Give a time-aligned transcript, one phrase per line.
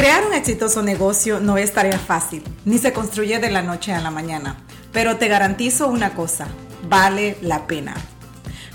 [0.00, 4.00] Crear un exitoso negocio no es tarea fácil, ni se construye de la noche a
[4.00, 4.56] la mañana,
[4.92, 6.48] pero te garantizo una cosa,
[6.88, 7.94] vale la pena.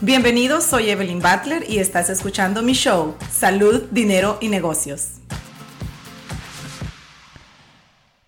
[0.01, 5.13] Bienvenidos, soy Evelyn Butler y estás escuchando mi show, Salud, Dinero y Negocios.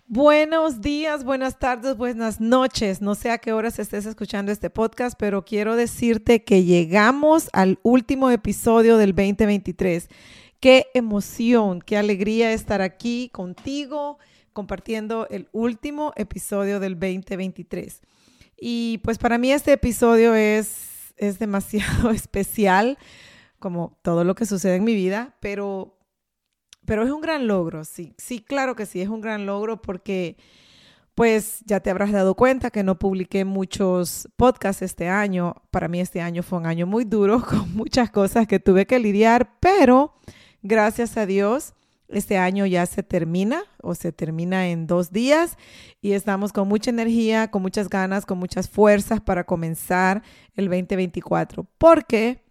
[0.08, 3.00] Buenos días, buenas tardes, buenas noches.
[3.00, 7.78] No sé a qué horas estés escuchando este podcast, pero quiero decirte que llegamos al
[7.84, 10.08] último episodio del 2023
[10.60, 14.18] Qué emoción, qué alegría estar aquí contigo
[14.52, 18.00] compartiendo el último episodio del 2023.
[18.60, 22.98] Y pues para mí este episodio es, es demasiado especial,
[23.60, 25.96] como todo lo que sucede en mi vida, pero,
[26.84, 30.36] pero es un gran logro, sí, sí, claro que sí, es un gran logro porque
[31.14, 35.54] pues ya te habrás dado cuenta que no publiqué muchos podcasts este año.
[35.72, 38.98] Para mí este año fue un año muy duro con muchas cosas que tuve que
[38.98, 40.14] lidiar, pero
[40.68, 41.72] Gracias a Dios,
[42.08, 45.56] este año ya se termina o se termina en dos días
[46.02, 50.22] y estamos con mucha energía, con muchas ganas, con muchas fuerzas para comenzar
[50.56, 52.44] el 2024 porque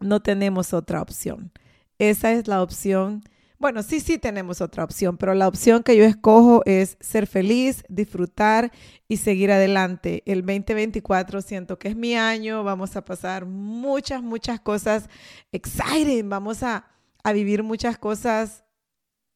[0.00, 1.52] no tenemos otra opción.
[2.00, 3.22] Esa es la opción.
[3.60, 7.84] Bueno, sí, sí tenemos otra opción, pero la opción que yo escojo es ser feliz,
[7.88, 8.72] disfrutar
[9.06, 10.24] y seguir adelante.
[10.26, 15.08] El 2024 siento que es mi año, vamos a pasar muchas, muchas cosas
[15.52, 16.95] exciting, vamos a
[17.26, 18.62] a vivir muchas cosas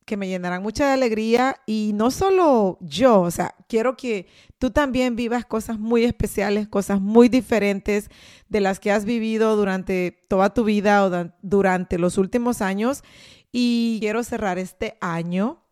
[0.06, 5.16] que me llenarán mucha alegría y no solo yo, o sea, quiero que tú también
[5.16, 8.08] vivas cosas muy especiales, cosas muy diferentes
[8.48, 13.02] de las que has vivido durante toda tu vida o durante los últimos años.
[13.50, 15.64] Y quiero cerrar este año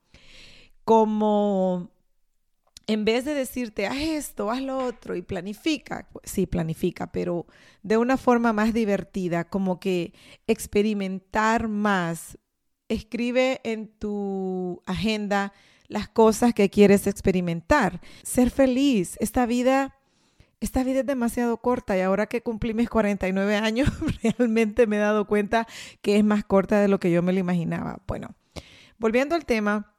[0.84, 1.92] como
[2.88, 7.46] en vez de decirte, haz esto, haz lo otro y planifica, pues sí, planifica, pero
[7.82, 10.14] de una forma más divertida, como que
[10.46, 12.38] experimentar más.
[12.88, 15.52] Escribe en tu agenda
[15.86, 18.00] las cosas que quieres experimentar.
[18.22, 19.18] Ser feliz.
[19.20, 19.94] Esta vida,
[20.60, 23.90] esta vida es demasiado corta y ahora que cumplí mis 49 años,
[24.22, 25.68] realmente me he dado cuenta
[26.00, 28.00] que es más corta de lo que yo me lo imaginaba.
[28.06, 28.34] Bueno,
[28.96, 29.94] volviendo al tema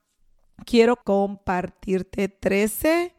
[0.65, 3.13] quiero compartirte 13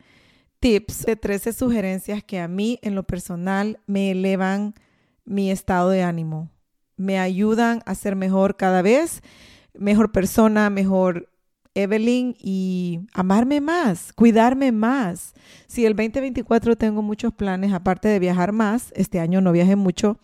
[0.61, 4.75] tips, de 13 sugerencias que a mí en lo personal me elevan
[5.25, 6.51] mi estado de ánimo,
[6.97, 9.23] me ayudan a ser mejor cada vez,
[9.75, 11.31] mejor persona, mejor
[11.75, 15.35] Evelyn y amarme más, cuidarme más.
[15.67, 20.19] Si el 2024 tengo muchos planes, aparte de viajar más, este año no viajé mucho,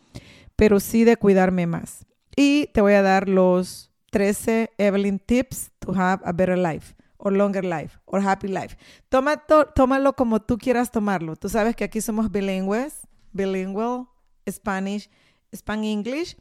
[0.57, 2.05] pero sí de cuidarme más.
[2.37, 7.31] Y te voy a dar los 13 Evelyn tips to have a better life o
[7.31, 8.77] longer life o happy life.
[9.09, 9.43] Toma
[9.75, 11.37] tómalo como tú quieras tomarlo.
[11.37, 14.07] Tú sabes que aquí somos bilingües, bilingual,
[14.49, 15.11] Spanish,
[15.55, 16.37] Span English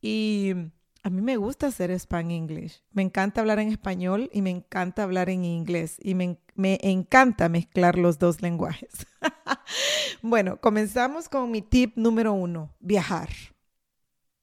[0.00, 0.54] y
[1.02, 2.82] a mí me gusta hacer Span English.
[2.92, 7.48] Me encanta hablar en español y me encanta hablar en inglés y me, me encanta
[7.48, 9.06] mezclar los dos lenguajes.
[10.22, 13.28] bueno, comenzamos con mi tip número uno, viajar.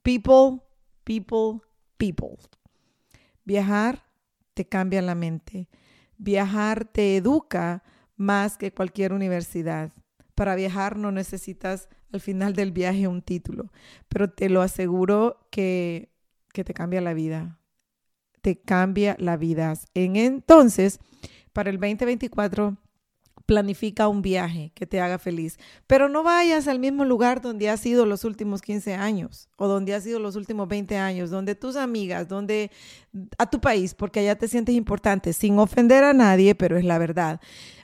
[0.02, 0.62] People,
[1.04, 1.60] people,
[1.98, 2.38] people.
[3.44, 4.05] Viajar
[4.56, 5.70] te cambia la mente.
[6.18, 7.84] Viajar te educa
[8.16, 9.92] más que cualquier universidad.
[10.34, 13.72] Para viajar no necesitas al final del viaje un título,
[14.08, 16.10] pero te lo aseguro que,
[16.54, 17.60] que te cambia la vida.
[18.42, 19.74] Te cambia la vida.
[19.94, 21.00] En entonces,
[21.54, 22.78] para el 2024
[23.46, 25.58] planifica un viaje que te haga feliz,
[25.88, 29.94] pero no vayas al mismo lugar donde has ido los últimos 15 años o donde
[29.94, 32.72] has ido los últimos 20 años, donde tus amigas, donde
[33.38, 36.98] a tu país, porque allá te sientes importante, sin ofender a nadie, pero es la
[36.98, 37.40] verdad.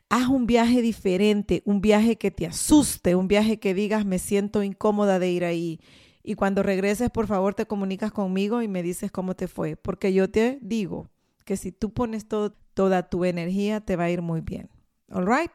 [0.10, 4.64] Haz un viaje diferente, un viaje que te asuste, un viaje que digas me siento
[4.64, 5.80] incómoda de ir ahí.
[6.24, 10.14] Y cuando regreses, por favor, te comunicas conmigo y me dices cómo te fue, porque
[10.14, 11.10] yo te digo
[11.46, 14.70] que si tú pones toda tu energía, te va a ir muy bien.
[15.12, 15.52] All right.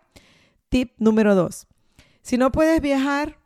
[0.68, 1.66] Tip número dos.
[2.22, 3.38] Si no puedes viajar,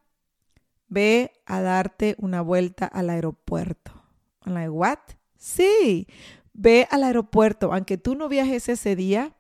[0.89, 3.93] ve a darte una vuelta al aeropuerto.
[4.45, 4.99] I'm like, what?
[5.37, 6.07] Sí,
[6.53, 7.73] ve al aeropuerto.
[7.73, 9.35] Aunque tú no viajes ese día,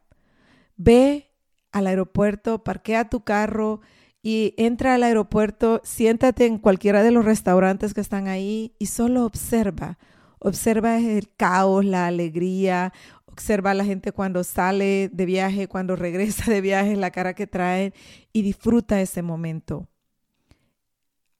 [0.76, 1.30] ve
[1.72, 3.80] al aeropuerto, parquea tu carro
[4.22, 9.24] y entra al aeropuerto, siéntate en cualquiera de los restaurantes que están ahí y solo
[9.24, 9.98] observa.
[10.38, 12.92] Observa el caos, la alegría,
[13.32, 17.46] Observa a la gente cuando sale de viaje, cuando regresa de viaje, la cara que
[17.46, 17.92] trae
[18.32, 19.88] y disfruta ese momento.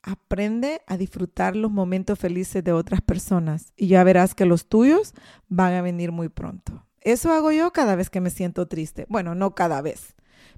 [0.03, 5.13] Aprende a disfrutar los momentos felices de otras personas y ya verás que los tuyos
[5.49, 6.87] van a venir muy pronto.
[7.03, 9.07] Eso hago yo cada vez que me siento triste.
[9.09, 10.15] Bueno, no cada vez,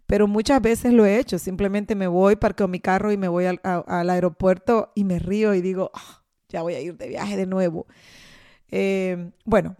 [0.06, 1.38] pero muchas veces lo he hecho.
[1.38, 3.60] Simplemente me voy, parqueo mi carro y me voy al,
[4.10, 7.86] aeropuerto y me río y digo, ah, ya voy a ir de viaje de nuevo.
[8.70, 9.76] Eh, bueno,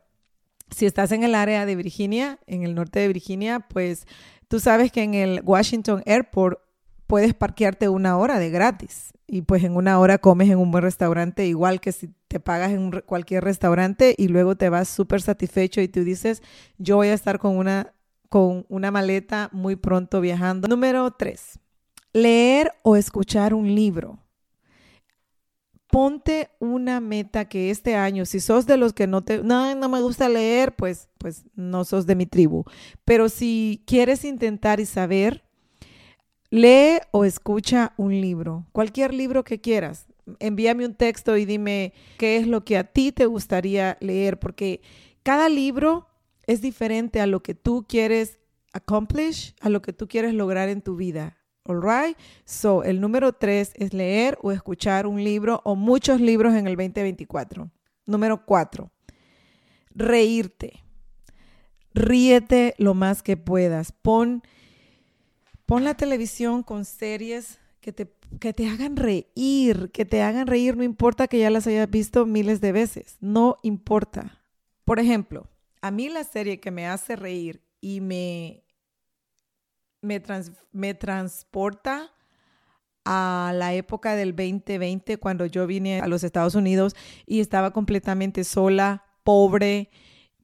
[0.74, 4.06] si estás en el área de Virginia, en el norte de Virginia, pues
[4.48, 6.58] tú sabes que en el Washington Airport
[7.06, 10.82] puedes parquearte una hora de gratis y pues en una hora comes en un buen
[10.82, 15.80] restaurante, igual que si te pagas en cualquier restaurante y luego te vas súper satisfecho
[15.80, 16.42] y tú dices,
[16.78, 17.92] yo voy a estar con una,
[18.28, 20.68] con una maleta muy pronto viajando.
[20.68, 21.58] Número tres,
[22.12, 24.21] leer o escuchar un libro
[25.92, 29.90] ponte una meta que este año, si sos de los que no te, no, no
[29.90, 32.64] me gusta leer, pues, pues no sos de mi tribu.
[33.04, 35.44] Pero si quieres intentar y saber,
[36.48, 40.06] lee o escucha un libro, cualquier libro que quieras.
[40.38, 44.80] Envíame un texto y dime qué es lo que a ti te gustaría leer, porque
[45.22, 46.08] cada libro
[46.46, 48.40] es diferente a lo que tú quieres
[48.72, 51.36] accomplish, a lo que tú quieres lograr en tu vida.
[51.64, 52.16] All right.
[52.44, 56.76] So, el número tres es leer o escuchar un libro o muchos libros en el
[56.76, 57.70] 2024.
[58.06, 58.90] Número cuatro,
[59.94, 60.82] reírte.
[61.94, 63.92] Ríete lo más que puedas.
[63.92, 64.42] Pon,
[65.66, 70.76] pon la televisión con series que te, que te hagan reír, que te hagan reír,
[70.76, 74.42] no importa que ya las hayas visto miles de veces, no importa.
[74.84, 75.48] Por ejemplo,
[75.80, 78.64] a mí la serie que me hace reír y me,
[80.02, 82.10] me, transporta
[83.04, 86.94] a la época del 2020 cuando yo vine a los Estados Unidos
[87.26, 89.90] y estaba completamente sola, pobre,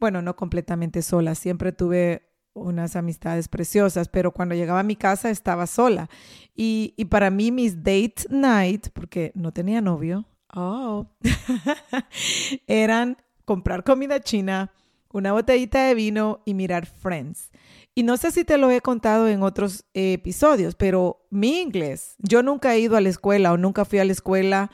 [0.00, 2.22] bueno, no completamente sola, siempre tuve
[2.54, 6.08] unas amistades preciosas, pero cuando llegaba a mi casa estaba sola.
[6.56, 11.06] Y, y para mí mis date night, porque no tenía novio, oh,
[12.66, 14.72] eran comprar comida china,
[15.12, 17.50] una botellita de vino y mirar Friends.
[17.98, 22.44] Y no sé si te lo he contado en otros episodios, pero mi inglés, yo
[22.44, 24.70] nunca he ido a la escuela o nunca fui a la escuela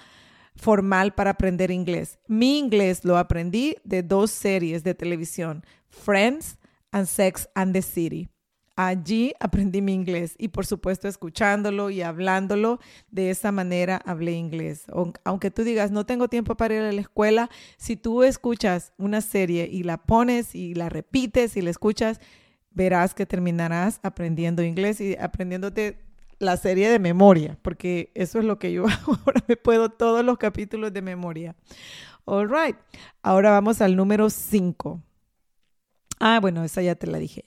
[0.57, 2.19] formal para aprender inglés.
[2.29, 6.59] Mi inglés lo aprendí de dos series de televisión, Friends
[6.93, 8.29] and Sex and the City.
[8.77, 12.79] Allí aprendí mi inglés y por supuesto escuchándolo y hablándolo,
[13.11, 14.85] de esa manera hablé inglés.
[15.25, 17.49] Aunque tú digas, no tengo tiempo para ir a la escuela,
[17.79, 22.21] si tú escuchas una serie y la pones y la repites y la escuchas,
[22.75, 25.99] verás que terminarás aprendiendo inglés y aprendiéndote
[26.39, 29.17] la serie de memoria, porque eso es lo que yo hago.
[29.27, 31.57] Ahora me puedo todos los capítulos de memoria.
[32.25, 32.77] All right.
[33.23, 35.03] Ahora vamos al número 5.
[36.21, 37.45] Ah, bueno, esa ya te la dije.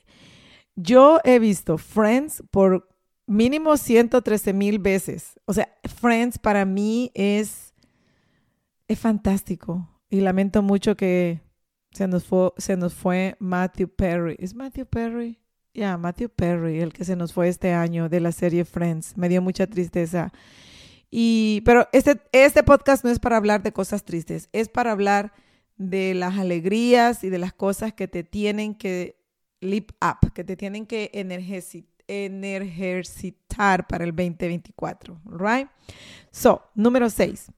[0.76, 2.88] Yo he visto Friends por
[3.26, 5.38] mínimo 113 mil veces.
[5.44, 5.68] O sea,
[6.00, 7.74] Friends para mí es,
[8.86, 9.88] es fantástico.
[10.10, 11.40] Y lamento mucho que
[11.92, 14.36] se nos fue, se nos fue Matthew Perry.
[14.38, 15.38] ¿Es Matthew Perry?
[15.74, 19.16] Ya, Matthew Perry, el que se nos fue este año de la serie Friends.
[19.16, 20.32] Me dio mucha tristeza.
[21.10, 25.32] Y, pero este, este podcast no es para hablar de cosas tristes, es para hablar
[25.76, 29.16] de las alegrías y de las cosas que te tienen que
[29.60, 31.86] lip up, que te tienen que energizar
[33.86, 35.68] para el 2024, right?
[36.30, 37.52] So, número 6.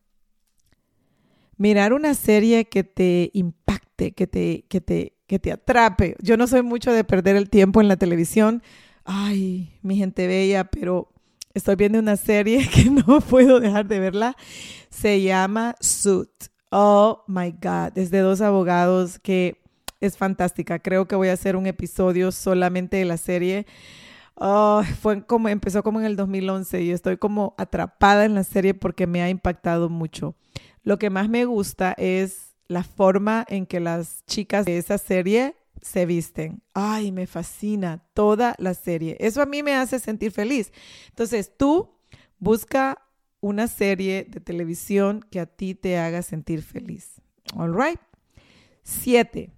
[1.57, 3.31] Mirar una serie que te
[4.13, 6.17] que te, que te, que te atrape.
[6.21, 8.63] Yo no soy mucho de perder el tiempo en la televisión.
[9.05, 11.13] Ay, mi gente bella, pero
[11.55, 14.37] estoy viendo una serie que no puedo dejar de verla.
[14.91, 16.31] Se llama Suit.
[16.71, 17.97] Oh my God.
[17.97, 19.61] Es de dos abogados que
[20.01, 20.79] es fantástica.
[20.79, 23.67] Creo que voy a hacer un episodio solamente de la serie.
[24.35, 28.73] Oh, fue como, empezó como en el 2011 y estoy como atrapada en la serie
[28.73, 30.35] porque me ha impactado mucho.
[30.83, 35.57] Lo que más me gusta es la forma en que las chicas de esa serie
[35.83, 36.63] se visten.
[36.73, 39.17] Ay, me fascina toda la serie.
[39.19, 40.73] Eso a mí me hace sentir feliz.
[41.09, 41.99] Entonces, tú
[42.39, 43.03] busca
[43.41, 47.21] una serie de televisión que a ti te haga sentir feliz.
[47.57, 47.99] All right.
[48.85, 49.51] Siete.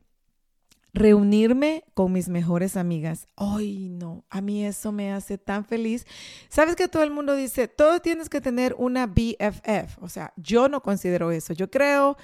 [0.95, 3.29] Reunirme con mis mejores amigas.
[3.37, 6.07] Ay, no, a mí eso me hace tan feliz.
[6.49, 9.99] Sabes que todo el mundo dice, todo tienes que tener una BFF.
[10.01, 11.53] O sea, yo no considero eso.
[11.53, 12.17] Yo creo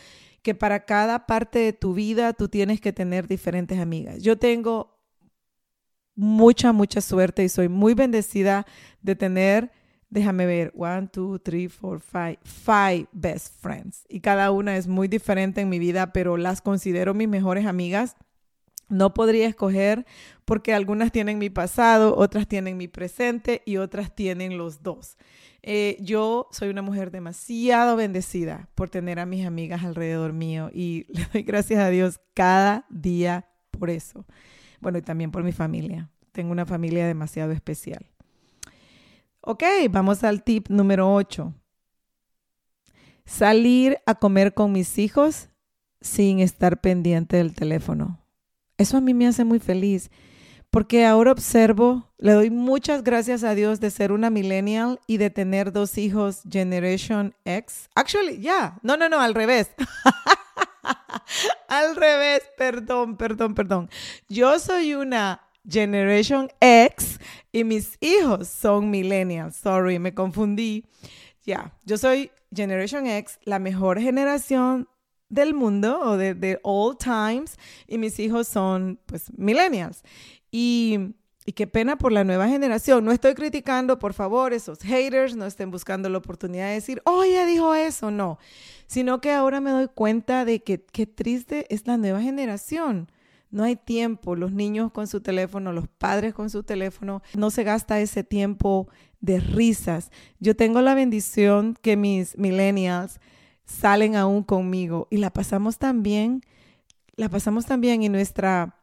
[0.42, 4.23] que para cada parte de tu vida tú tienes que tener diferentes amigas.
[4.23, 4.99] Yo tengo
[6.14, 8.66] mucha, mucha suerte y soy muy bendecida
[9.02, 9.71] de tener,
[10.11, 14.04] déjame ver, one, two, three, four, five, five best friends.
[14.09, 18.16] Y cada una es muy diferente en mi vida, pero las considero mis mejores amigas.
[18.88, 20.07] No podría escoger
[20.45, 25.16] porque algunas tienen mi pasado, otras tienen mi presente y otras tienen los dos.
[25.62, 31.07] Eh, yo soy una mujer demasiado bendecida por tener a mis amigas alrededor mío y
[31.12, 34.25] le doy gracias a Dios cada día por eso.
[34.80, 36.11] Bueno, y también por mi familia.
[36.33, 38.07] Tengo una familia demasiado especial.
[39.40, 41.52] Ok, vamos al tip número 8.
[43.25, 45.49] Salir a comer con mis hijos
[46.00, 48.18] sin estar pendiente del teléfono.
[48.79, 50.11] Eso a mí me hace muy feliz
[50.71, 55.31] porque ahora observo, le doy muchas gracias a Dios de ser una millennial y de
[55.31, 57.89] tener dos hijos Generation X.
[57.95, 59.71] Actually, ya, no, no, no, al revés.
[61.69, 63.91] al revés, perdón, perdón, perdón.
[64.29, 67.19] Yo soy una Generation X
[67.51, 69.57] y mis hijos son millennials.
[69.57, 70.85] Sorry, me confundí.
[71.45, 74.89] Ya, yo soy Generation X, la mejor generación
[75.29, 77.57] del mundo o de, de, all times
[77.87, 80.03] y mis hijos son pues millennials.
[80.51, 81.15] Y,
[81.55, 83.07] qué pena por la nueva generación.
[83.07, 87.25] No estoy criticando, por favor, esos haters, no estén buscando la oportunidad de decir, oh,
[87.25, 88.39] ya dijo eso, no.
[88.87, 93.11] Sino que ahora me doy cuenta de que qué triste es la nueva generación.
[93.51, 97.65] No hay tiempo, los niños con su teléfono, los padres con su teléfono, no se
[97.65, 98.89] gasta ese tiempo
[99.21, 100.11] de risas.
[100.39, 103.21] Yo tengo la bendición que mis millennials
[103.69, 106.43] salen aún conmigo y la pasamos tan bien,
[107.15, 108.75] la pasamos tan bien y nuestra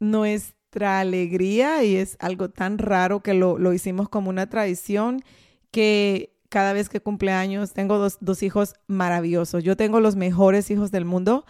[0.00, 5.22] nuestra alegría y es algo tan raro que lo, hicimos como una tradición
[5.70, 9.62] que cada vez que cumpleaños tengo dos, hijos maravillosos.
[9.62, 11.46] Yo tengo los mejores hijos del mundo.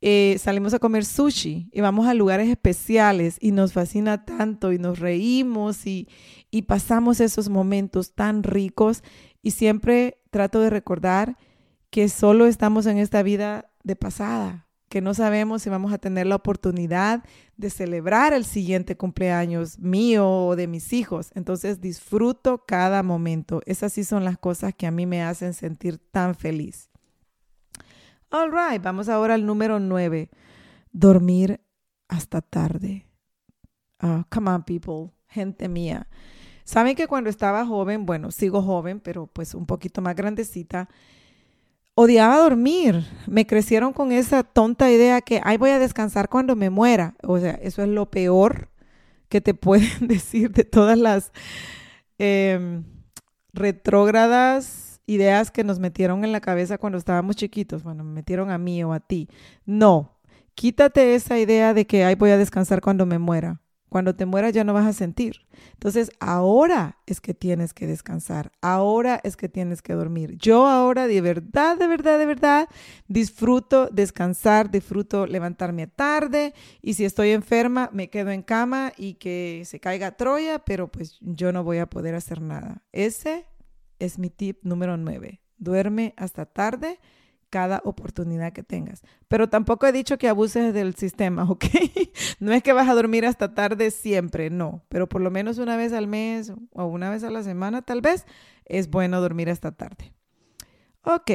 [0.00, 4.78] Eh, salimos a comer sushi y vamos a lugares especiales y nos fascina tanto y
[4.78, 6.08] nos reímos y,
[6.50, 9.04] y pasamos esos momentos tan ricos
[9.42, 11.36] y siempre trato de recordar
[11.90, 16.26] que solo estamos en esta vida de pasada, que no sabemos si vamos a tener
[16.26, 17.24] la oportunidad
[17.56, 21.30] de celebrar el siguiente cumpleaños mío o de mis hijos.
[21.34, 23.62] Entonces disfruto cada momento.
[23.66, 26.90] Esas sí son las cosas que a mí me hacen sentir tan feliz.
[28.30, 30.30] All right, vamos ahora al número nueve.
[30.92, 31.60] Dormir
[32.08, 33.06] hasta tarde.
[34.02, 36.08] Oh, come on, people, gente mía.
[36.64, 40.88] Saben que cuando estaba joven, bueno, sigo joven, pero pues un poquito más grandecita,
[41.94, 43.04] odiaba dormir.
[43.26, 47.14] Me crecieron con esa tonta idea que, ay, voy a descansar cuando me muera.
[47.22, 48.68] O sea, eso es lo peor
[49.28, 51.32] que te pueden decir de todas las
[52.18, 52.84] em,
[53.52, 57.82] retrógradas ideas que nos metieron en la cabeza cuando estábamos chiquitos.
[57.82, 59.28] Bueno, me metieron a mí o a ti.
[59.66, 60.18] No,
[60.54, 63.60] quítate esa idea de que, ay, voy a descansar cuando me muera.
[63.92, 65.42] Cuando te mueras ya no vas a sentir.
[65.74, 68.50] Entonces, ahora es que tienes que descansar.
[68.62, 70.38] Ahora es que tienes que dormir.
[70.38, 72.68] Yo ahora de verdad, de verdad, de verdad
[73.06, 79.62] disfruto descansar, disfruto levantarme tarde y si estoy enferma me quedo en cama y que
[79.66, 82.82] se caiga Troya, pero pues yo no voy a poder hacer nada.
[82.92, 83.44] Ese
[83.98, 85.42] es mi tip número nueve.
[85.58, 86.98] Duerme hasta tarde
[87.52, 89.02] cada oportunidad que tengas.
[89.28, 91.66] Pero tampoco he dicho que abuses del sistema, ¿ok?
[92.40, 95.76] no es que vas a dormir hasta tarde siempre, no, pero por lo menos una
[95.76, 98.24] vez al mes o una vez a la semana tal vez
[98.64, 100.14] es bueno dormir hasta tarde.
[101.02, 101.30] Ok,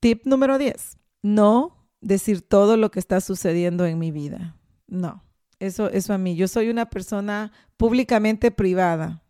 [0.00, 0.96] tip número 10.
[1.20, 4.56] No decir todo lo que está sucediendo en mi vida.
[4.86, 5.22] No,
[5.58, 6.34] eso, eso a mí.
[6.34, 9.22] Yo soy una persona públicamente privada.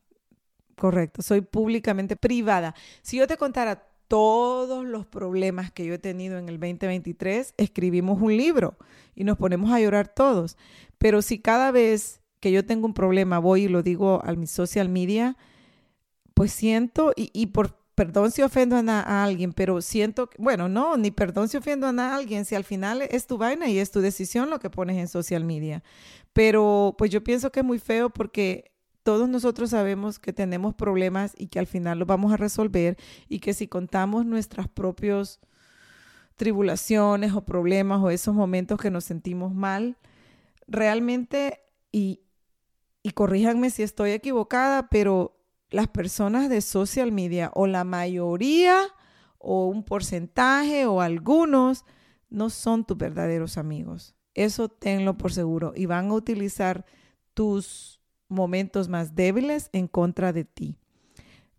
[0.76, 2.76] Correcto, soy públicamente privada.
[3.02, 8.20] Si yo te contara todos los problemas que yo he tenido en el 2023, escribimos
[8.20, 8.76] un libro
[9.14, 10.58] y nos ponemos a llorar todos.
[10.98, 14.46] Pero si cada vez que yo tengo un problema voy y lo digo a mi
[14.46, 15.38] social media,
[16.34, 21.48] pues siento, y, por perdón si ofendo a, alguien, pero siento, bueno, no, ni perdón
[21.48, 24.60] si ofendo a alguien, si al final es tu vaina y es tu decisión lo
[24.60, 25.82] que pones en social media.
[26.34, 28.71] Pero pues yo pienso que es muy feo porque
[29.02, 32.96] todos nosotros sabemos que tenemos problemas y que al final los vamos a resolver
[33.28, 35.40] y que si contamos nuestras propias
[36.36, 39.96] tribulaciones o problemas o esos momentos que nos sentimos mal,
[40.66, 42.20] realmente, y,
[43.02, 45.38] y corríjanme si estoy equivocada, pero
[45.70, 48.82] las personas de social media o la mayoría
[49.38, 51.84] o un porcentaje o algunos
[52.30, 54.14] no son tus verdaderos amigos.
[54.34, 56.86] Eso tenlo por seguro y van a utilizar
[57.34, 58.01] tus
[58.32, 60.76] momentos más débiles en contra de ti.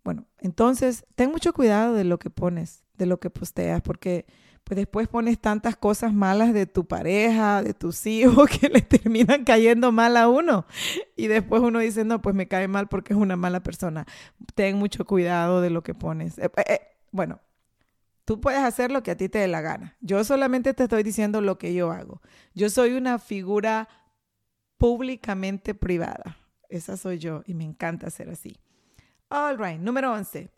[0.04, 4.26] Bueno, entonces ten mucho cuidado de lo que pones, de lo que posteas, porque
[4.64, 9.44] pues después pones tantas cosas malas de tu pareja, de tus hijos, que le terminan
[9.44, 10.66] cayendo mal a uno.
[11.16, 14.06] Y después uno dice, no, pues me cae mal porque es una mala persona.
[14.54, 16.38] Ten mucho cuidado de lo que pones.
[16.38, 16.80] Eh, eh,
[17.12, 17.40] bueno,
[18.24, 19.96] tú puedes hacer lo que a ti te dé la gana.
[20.00, 22.22] Yo solamente te estoy diciendo lo que yo hago.
[22.54, 23.88] Yo soy una figura
[24.78, 26.38] públicamente privada.
[26.76, 28.56] Esa soy yo y me encanta ser así.
[29.28, 30.48] All right, número 11.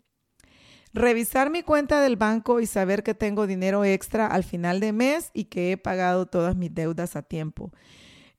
[0.93, 5.31] Revisar mi cuenta del banco y saber que tengo dinero extra al final de mes
[5.33, 7.71] y que he pagado todas mis deudas a tiempo.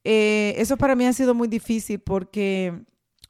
[0.05, 2.85] Eh, eso para mí ha sido muy difícil porque,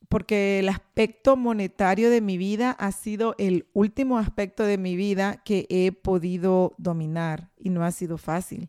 [0.09, 5.43] porque el aspecto monetario de mi vida ha sido el último aspecto de mi vida
[5.45, 8.69] que he podido dominar y no ha sido fácil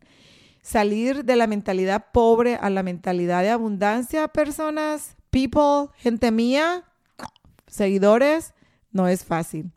[0.62, 6.84] salir de la mentalidad pobre a la mentalidad de abundancia, personas, people, gente mía,
[7.66, 8.54] seguidores,
[8.92, 9.72] no es fácil.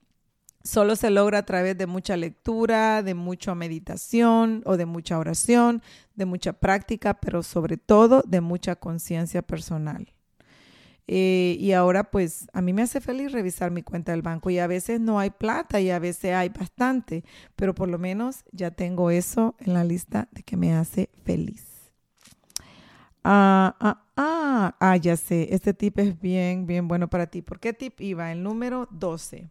[0.63, 5.81] Solo se logra a través de mucha lectura, de mucha meditación o de mucha oración,
[6.15, 10.13] de mucha práctica, pero sobre todo de mucha conciencia personal.
[11.05, 14.59] Eh, y ahora pues a mí me hace feliz revisar mi cuenta del banco y
[14.59, 17.25] a veces no hay plata y a veces hay bastante,
[17.57, 21.72] pero por lo menos ya tengo eso en la lista de que me hace feliz.
[23.23, 27.41] Ah, ah, ah, ah, ya sé, este tip es bien, bien bueno para ti.
[27.41, 28.31] ¿Por qué tip iba?
[28.31, 29.49] El número 12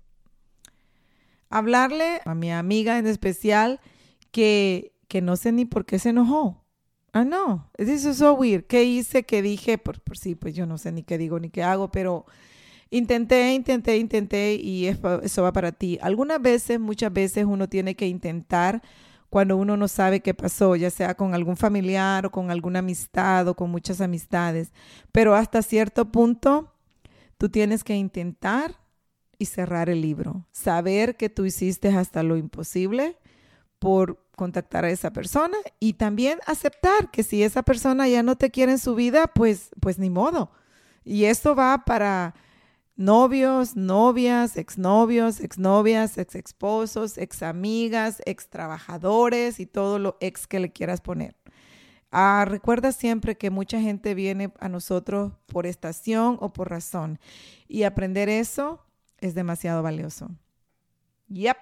[1.52, 3.78] hablarle a mi amiga en especial
[4.32, 6.64] que, que no sé ni por qué se enojó.
[7.12, 8.64] Ah, no, this is so weird.
[8.64, 9.22] ¿Qué hice?
[9.24, 9.76] ¿Qué dije?
[9.76, 12.24] Por, por sí, pues yo no sé ni qué digo ni qué hago, pero
[12.90, 15.98] intenté, intenté, intenté y eso va para ti.
[16.00, 18.82] Algunas veces, muchas veces uno tiene que intentar
[19.32, 23.48] cuando uno no sabe qué pasó, ya sea con algún familiar o con alguna amistad
[23.48, 24.74] o con muchas amistades.
[25.10, 26.74] Pero hasta cierto punto,
[27.38, 28.76] tú tienes que intentar
[29.38, 30.44] y cerrar el libro.
[30.52, 33.16] Saber que tú hiciste hasta lo imposible
[33.78, 38.50] por contactar a esa persona y también aceptar que si esa persona ya no te
[38.50, 40.50] quiere en su vida, pues, pues ni modo.
[41.06, 42.34] Y esto va para
[43.02, 50.60] novios, novias, exnovios, exnovias, ex esposos, ex amigas, ex trabajadores y todo lo ex que
[50.60, 51.34] le quieras poner.
[52.12, 57.18] Ah, recuerda siempre que mucha gente viene a nosotros por estación o por razón.
[57.66, 58.84] Y aprender eso
[59.18, 60.30] es demasiado valioso.
[61.28, 61.56] Yep.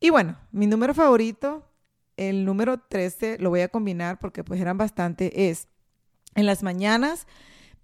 [0.00, 1.70] Y bueno, mi número favorito,
[2.16, 5.68] el número 13, lo voy a combinar porque pues eran bastante, es
[6.34, 7.28] en las mañanas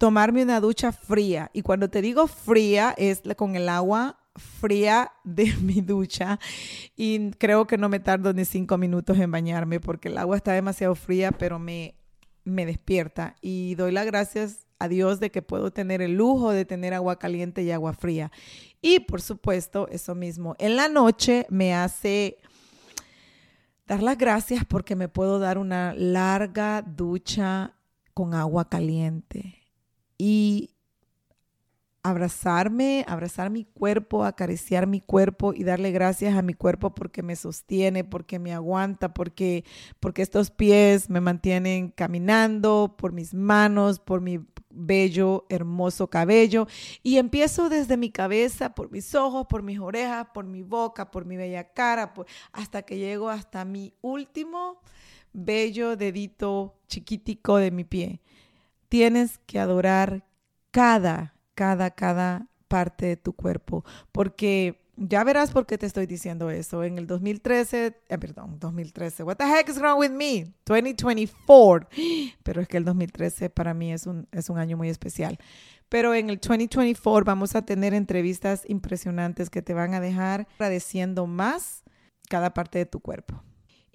[0.05, 1.51] tomarme una ducha fría.
[1.55, 6.39] Y cuando te digo fría, es con el agua fría de mi ducha
[6.95, 10.53] y creo que no me tardo ni cinco minutos en bañarme porque el agua está
[10.53, 11.95] demasiado fría, pero me,
[12.45, 16.67] me despierta y doy las gracias a Dios de que puedo tener el lujo de
[16.67, 18.31] tener agua caliente y agua fría.
[18.83, 22.37] Y por supuesto, eso mismo, en la noche me hace
[23.87, 27.73] dar las gracias porque me puedo dar una larga ducha
[28.13, 29.64] con agua caliente.
[30.19, 30.75] Y
[32.05, 37.35] abrazarme, abrazar mi cuerpo, acariciar mi cuerpo y darle gracias a mi cuerpo porque me
[37.35, 39.65] sostiene, porque me aguanta, porque,
[40.01, 46.67] porque estos pies me mantienen caminando, por mis manos, por mi bello, hermoso cabello.
[47.03, 51.25] Y empiezo desde mi cabeza, por mis ojos, por mis orejas, por mi boca, por
[51.25, 52.13] mi bella cara,
[52.53, 54.83] hasta que llego hasta mi último
[55.33, 58.21] bello dedito chiquitico de mi pie.
[58.95, 60.25] Tienes que adorar
[60.71, 66.51] cada cada, cada parte de tu cuerpo, porque ya verás por qué te estoy diciendo
[66.51, 66.85] eso.
[66.85, 70.53] En el 2013, eh, perdón, 2013, what the heck is wrong with me?
[70.67, 71.89] 2024.
[72.43, 75.39] Pero es que el 2013 para mí es un, es un año muy especial.
[75.89, 81.27] Pero en el 2024 vamos a tener entrevistas impresionantes que te van a dejar agradeciendo
[81.27, 81.83] más
[82.29, 83.43] cada parte de tu cuerpo.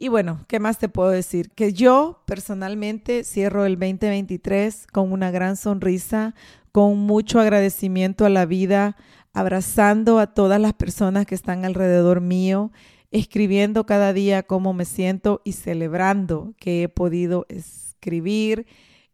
[0.01, 1.51] Y bueno, ¿qué más te puedo decir?
[1.51, 6.35] Que yo personalmente cierro el 2023 con una gran sonrisa,
[6.71, 8.95] con mucho agradecimiento a la vida,
[9.33, 12.71] abrazando a todas las personas que están alrededor mío,
[13.11, 18.67] escribiendo cada día cómo me siento y celebrando que he podido escribir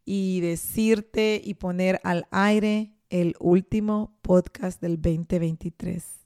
[0.05, 6.24] y decirte y poner al aire el último podcast del 2023.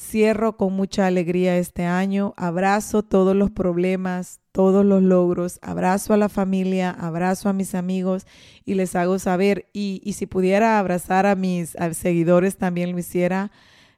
[0.00, 6.16] Cierro con mucha alegría este año, abrazo todos los problemas, todos los logros, abrazo a
[6.16, 8.26] la familia, abrazo a mis amigos
[8.64, 13.52] y les hago saber, y, si pudiera abrazar a mis seguidores también lo hiciera,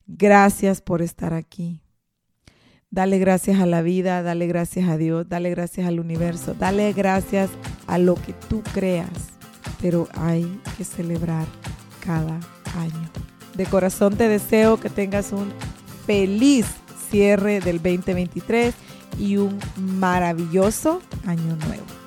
[0.09, 1.81] gracias por estar aquí.
[2.91, 7.49] Dale gracias a la vida, dale gracias a Dios, dale gracias al universo, dale gracias
[7.87, 9.39] a lo que tú creas,
[9.81, 11.47] pero hay que celebrar
[12.05, 12.41] cada
[12.77, 13.09] año.
[13.55, 15.53] De corazón te deseo que tengas un
[16.07, 16.67] feliz
[17.11, 18.75] cierre del 2023
[19.19, 22.02] y un maravilloso año nuevo.